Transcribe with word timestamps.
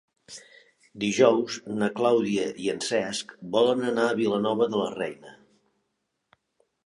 Dijous 1.01 1.57
na 1.81 1.89
Clàudia 1.99 2.45
i 2.63 2.71
en 2.73 2.81
Cesc 2.87 3.35
volen 3.57 3.85
anar 3.91 4.05
a 4.13 4.17
Vilanova 4.21 4.69
de 4.71 4.83
la 4.83 4.91
Reina. 4.97 5.35